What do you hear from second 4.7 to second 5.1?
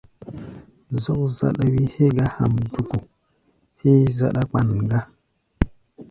gá.